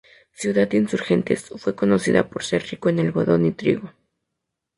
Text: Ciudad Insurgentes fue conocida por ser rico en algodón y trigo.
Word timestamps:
Ciudad 0.33 0.71
Insurgentes 0.71 1.49
fue 1.57 1.75
conocida 1.75 2.27
por 2.27 2.43
ser 2.43 2.63
rico 2.65 2.89
en 2.89 3.01
algodón 3.01 3.45
y 3.45 3.51
trigo. 3.51 3.93